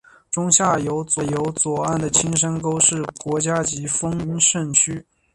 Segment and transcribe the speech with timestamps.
[0.31, 5.05] 中下游左岸的青山沟是国家级风景名胜区。